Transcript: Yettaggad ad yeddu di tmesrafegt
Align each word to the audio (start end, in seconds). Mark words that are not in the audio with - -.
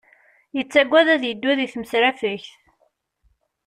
Yettaggad 0.55 1.07
ad 1.15 1.23
yeddu 1.25 1.51
di 1.57 1.67
tmesrafegt 1.73 2.51